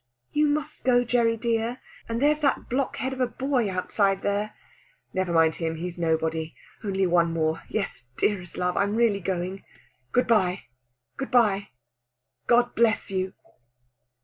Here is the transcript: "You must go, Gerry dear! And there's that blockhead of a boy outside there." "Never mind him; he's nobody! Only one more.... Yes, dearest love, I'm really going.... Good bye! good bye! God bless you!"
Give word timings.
"You 0.31 0.47
must 0.47 0.83
go, 0.83 1.03
Gerry 1.03 1.37
dear! 1.37 1.79
And 2.09 2.19
there's 2.19 2.39
that 2.39 2.67
blockhead 2.67 3.13
of 3.13 3.21
a 3.21 3.27
boy 3.27 3.69
outside 3.69 4.23
there." 4.23 4.55
"Never 5.13 5.31
mind 5.31 5.57
him; 5.57 5.75
he's 5.75 5.99
nobody! 5.99 6.55
Only 6.83 7.05
one 7.05 7.31
more.... 7.31 7.61
Yes, 7.69 8.07
dearest 8.17 8.57
love, 8.57 8.75
I'm 8.75 8.95
really 8.95 9.19
going.... 9.19 9.63
Good 10.11 10.25
bye! 10.25 10.63
good 11.17 11.29
bye! 11.29 11.67
God 12.47 12.73
bless 12.73 13.11
you!" 13.11 13.33